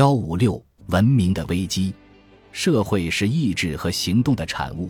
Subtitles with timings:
[0.00, 1.92] 幺五六文明的危机，
[2.52, 4.88] 社会是意志和行动的产物，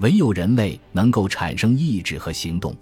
[0.00, 2.76] 唯有人类能够产生意志和行动。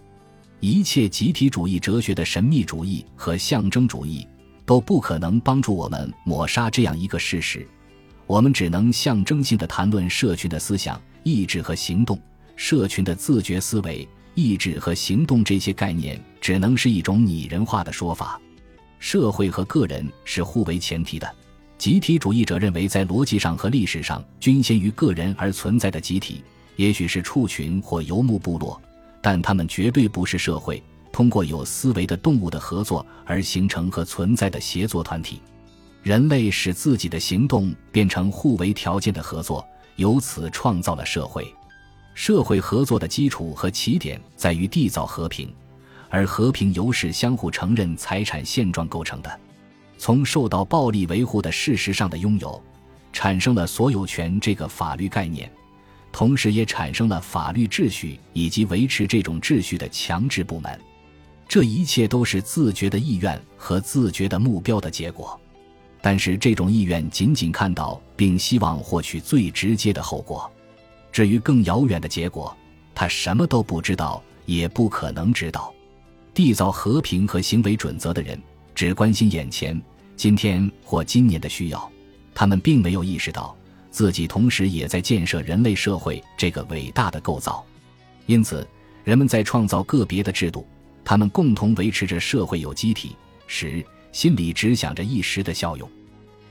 [0.58, 4.26] 一切集体主义哲学的神秘主义和象征主义
[4.66, 7.64] 都不可能帮助我们抹杀这样一个事实。
[8.26, 12.20] 我们只能象征性的谈论社群的思想、意志和行动，
[12.56, 18.40] 社群的自觉思维、意志和行动这些概念只能是一种拟人化的说法。
[18.98, 21.36] 社会和个人是互为前提的。
[21.82, 26.40] 集体主义者认为，在逻辑上和历史上均先于个人而存在的集体，
[26.76, 28.80] 也许是畜群或游牧部落，
[29.20, 30.80] 但他们绝对不是社会。
[31.10, 35.42] 通过有思维的动物的合作而形成和存在的协作团体，
[36.04, 41.52] 人类使自己的行动变成互为条件的合作，由此创造了社会。
[42.14, 45.52] 社会合作的基础和起点在于缔造和平，
[46.10, 49.40] 而和平由是相互承认财产现状构成的。
[50.04, 52.60] 从受到暴力维护的事实上的拥有，
[53.12, 55.48] 产生了所有权这个法律概念，
[56.10, 60.76] 同时也产生了法律秩序以及维持这种秩序的强制部门。
[61.46, 65.40] 这一切都是自觉的意愿和自觉的目标的结果。
[66.00, 70.50] 但是，这种意愿仅仅看到并希望获取最直接的后果，
[71.12, 72.52] 至于更遥远的结果，
[72.92, 75.72] 他什么都不知道，也不可能知道。
[76.34, 78.36] 缔造和平和行为准则的人
[78.74, 79.80] 只关心眼前。
[80.16, 81.90] 今天或今年的需要，
[82.34, 83.56] 他们并没有意识到
[83.90, 87.64] 自己同时也在建设人类社会这个伟大的构造。
[88.26, 88.66] 因此，
[89.04, 90.66] 人们在创造个别的制度，
[91.04, 95.90] 他们共同维持着社会有机体时，心里只想着一时的效用。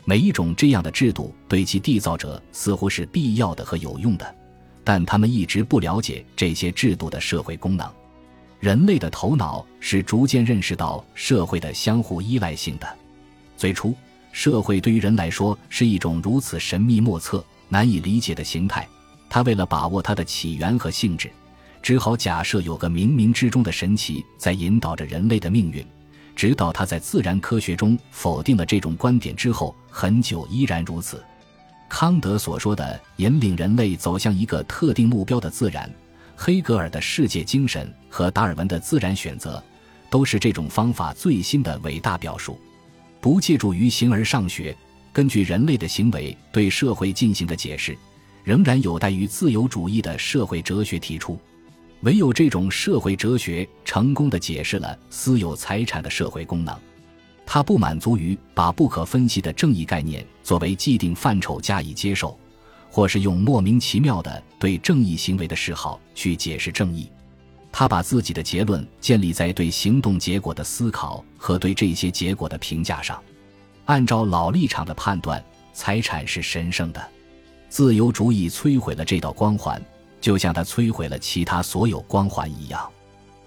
[0.04, 4.36] 每一种这样的制度对其缔造者似乎是必要的和有用的，
[4.84, 7.90] 但他们一直不了解这些制度的社会功能。
[8.60, 12.98] 人类的头脑是逐渐认识到社会的相互依赖性的。
[13.62, 13.96] 最初，
[14.32, 18.90] 社会对于人来说是一种如此神秘莫测、难以理解的形态。
[19.30, 21.30] 他为了把握它的起源和性质，
[21.80, 25.86] 只好假设有个冥冥之中的神奇在引导着人类的命运。
[26.36, 31.24] 直到他在自然科学中否定了这种观点之后，很久依然如此。
[31.88, 35.88] 康德所说的引领人类走向一个特定目标的自然，
[36.36, 39.64] 黑格尔的世界精神和达尔文的自然选择，
[40.10, 42.60] 都是这种方法最新的伟大表述。
[43.22, 44.76] 不借助于形而上学，
[45.14, 47.96] 根据人类的行为对社会进行的解释，
[48.44, 51.40] 仍然有待于自由主义的社会哲学提出。
[52.02, 56.76] 唯有这种社会哲学成功的解释了私有财产的社会功能，
[57.46, 62.36] 它不满足于把不可分析的正义概念作为既定范畴加以接受，
[62.90, 67.08] 或是用莫名其妙的对正义行为的嗜好去解释正义。
[67.72, 73.22] 他把自己的结论建立在对行动结果的思考和对这些结果的评价上。
[73.86, 75.44] 按照老立场的判断，
[75.74, 77.10] 财产是神圣的。
[77.70, 79.82] 自由主义摧毁了这道光环，
[80.20, 82.90] 就像它摧毁了其他所有光环一样。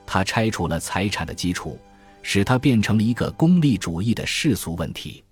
[0.06, 1.78] 它拆除了财产的基础，
[2.22, 5.22] 使它变成了一个功利主义的世俗问题。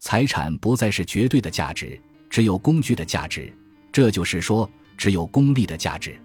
[0.00, 3.52] 财产不再是绝对的价值，只有工具的价值。
[3.92, 6.20] 这就是说，只有功利的价值。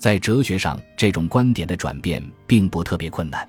[0.00, 3.46] 在哲学上，这种观点的转变并不特别困难，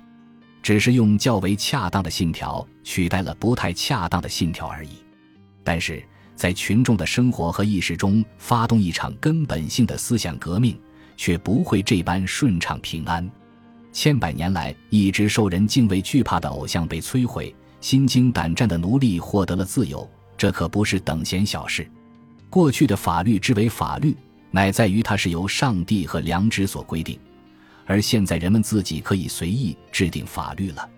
[0.62, 4.90] 只是用较为恰当的信条取代了不太恰当的信条而已。
[5.64, 6.04] 但是
[6.36, 10.78] 在群众的生活和意识中发动一场根本性的思想革命，
[11.16, 13.26] 却不会这般顺畅平安。
[13.90, 21.90] 千百年来一直受人敬畏惧怕的偶像被摧毁，心惊胆战的奴隶获得了自由，这可不是等闲小事。
[22.50, 24.14] 过去的法律之为法律。
[24.52, 27.18] 乃在于它是由上帝和良知所规定，
[27.86, 30.88] 而现在人们自己可以随意制定法律了。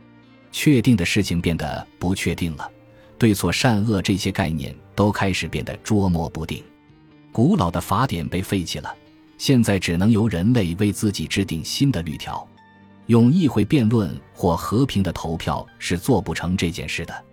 [0.52, 2.70] 确定的事情变得不确定了，
[3.16, 6.62] 对错善恶这些概念都开始变得捉摸不定。
[7.32, 8.94] 古老的法典被废弃了，
[9.38, 12.46] 现在只能由人类为自己制定新的律条。
[13.06, 17.24] 用议会辩论或和平的投票是做不成这件事的。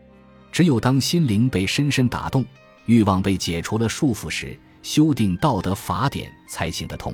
[0.52, 2.46] 只有当心灵被深深打动，
[2.88, 4.59] 欲望被解除了束缚时。
[4.82, 7.14] 修订道德法典才行得通。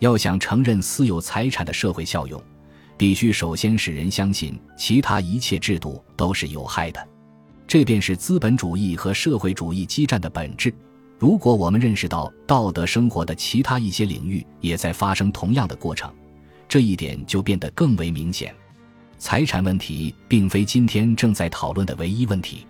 [0.00, 2.40] 要想承认私有财产的社会效用，
[2.96, 7.08] 必须首先使人相信其他一切制度都是有害的。
[7.66, 10.72] 这便是资本主义和社会主义激战的本质。
[11.18, 16.10] 如果我们认识到道德生活的其他一些领域也在发生同样的过程，
[16.68, 18.54] 这一点就变得更为明显。
[19.18, 22.64] 财产问题并非今天正在讨论的唯一问题，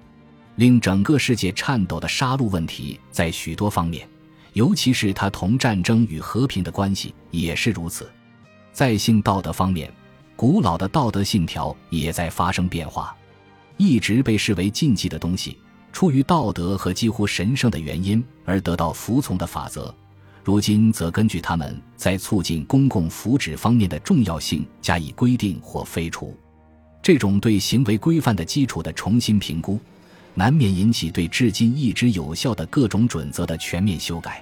[0.57, 4.09] 令整个世界颤抖的杀戮问题在许多方面。
[4.53, 8.11] 尤其是它同战争与和平的关系也是如此。
[8.73, 9.93] 在性道德方面，
[10.37, 13.15] 古老的道德信条也在发生变化。
[13.77, 15.56] 一直被视为禁忌的东西，
[15.93, 19.95] 出于道德和几乎神圣的原因而得到服从的法则，
[20.43, 26.37] 如今则根据他们在促进公共福祉方面的重要性加以规定或废除。
[27.01, 29.79] 这种对行为规范的基础的重新评估，
[30.38, 34.40] 难免引起对至今一直有效的各种准则的全面修改。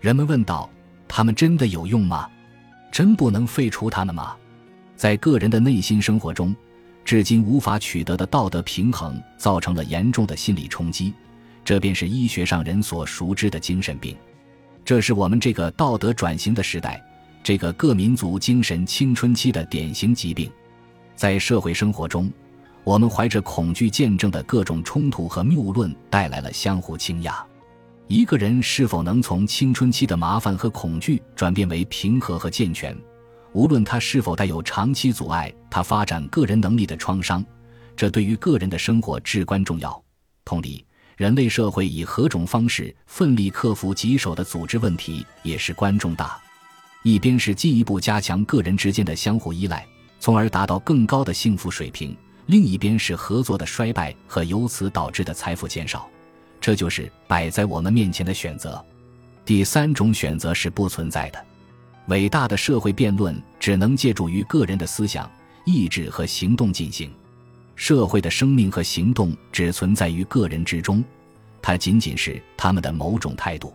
[0.00, 0.70] 人们问道
[1.08, 2.30] ：“他们真的有用吗？
[2.92, 4.36] 真不能废除他们吗？”
[4.94, 6.54] 在个人的内心生活中，
[7.04, 11.12] 至今无法取得的道德平衡，造成了严重的心理冲击。
[11.64, 14.16] 这便是医学上人所熟知的精神病。
[14.84, 17.02] 这是我们这个道德转型的时代，
[17.42, 20.48] 这个各民族精神青春期的典型疾病。
[21.16, 22.30] 在社会生活中，
[22.84, 27.34] 我们怀着恐惧见证的各种冲突和谬论，带来了相互倾轧。
[28.06, 32.94] 一个人是否能从青春期的麻烦和恐惧转变为平和和健全？
[33.54, 37.42] 无论他是否带有长期阻碍他发展个人能力的创伤，
[37.96, 40.04] 这对于个人的生活至关重要。
[40.44, 40.84] 同理，
[41.16, 46.38] 人类社会以何种方式奋力克服棘手的组织问题，也是关重大。
[47.02, 49.86] 一边是进一步加强个人之间的相互依赖，
[50.20, 52.14] 从而达到更高的幸福水平；
[52.46, 56.08] 另一边是合作的衰败和由此导致的财富减少。
[56.60, 58.82] 这就是摆在我们面前的选择。
[59.44, 61.44] 第三种选择是不存在的。
[62.08, 65.30] 伟大的社会辩论只能借助于个人的思想、
[65.64, 67.10] 意志和行动进行。
[67.76, 71.04] 社会的生命和行动只存在于个人之中，
[71.60, 73.74] 它仅仅是他们的某种态度。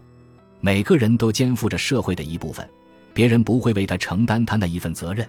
[0.61, 2.67] 每个人都肩负着社会的一部分，
[3.13, 5.27] 别人不会为他承担他那一份责任。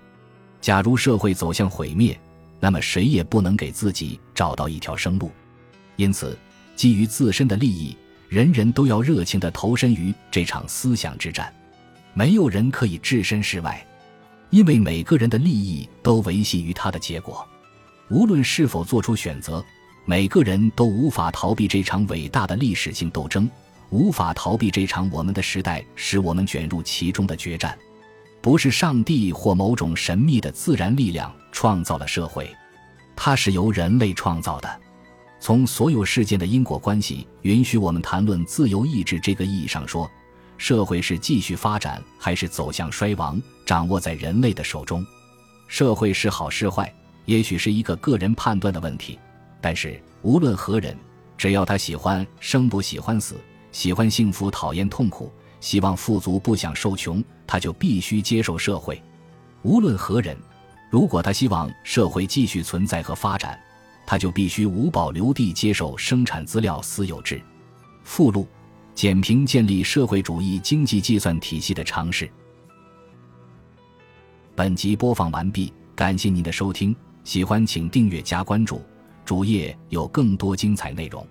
[0.60, 2.18] 假如社会走向毁灭，
[2.60, 5.32] 那么谁也不能给自己找到一条生路。
[5.96, 6.38] 因此，
[6.76, 7.96] 基于自身的利益，
[8.28, 11.52] 人人都要热情地投身于这场思想之战。
[12.12, 13.86] 没有人可以置身事外，
[14.50, 17.46] 因为每个人的利益都维系于他的结果。
[18.08, 19.64] 无论是否做出选择，
[20.04, 23.48] 每个人都无法逃避这场伟大的历史性斗争，
[23.90, 27.78] 无法逃避这场我们的时代使我们卷入其中的决战。
[28.40, 32.50] 不是上帝或某种神秘的自然力量创造了社会，
[33.14, 34.80] 它是由人类创造的。
[35.38, 40.10] 从所有事件的因果关系允许我们谈论自由意志这个意义上说。
[40.58, 45.02] 社会是继续发展还是走向衰亡，掌握在人类的手中。
[45.68, 46.94] 社会是好是坏，
[47.24, 49.18] 也许是一个个人判断的问题。
[49.58, 50.94] 但是无论何人，
[51.38, 53.36] 只要他喜欢生不喜欢死，
[53.72, 59.00] 喜欢幸福讨厌痛苦，希望富足不想受穷，他就必须接受社会。
[59.62, 60.36] 无论何人，
[60.90, 63.60] 如果他希望社会继续存在和发展，
[64.06, 67.40] 他就必须无保留地接受生产资料私有制。
[68.02, 68.48] 附录。
[68.92, 72.30] 简评建立社会主义经济计算体系的尝试。
[74.54, 78.82] 本集播放完毕，感谢您的收听，喜欢请订阅加关注，
[79.24, 81.26] 主页有更多精彩内容。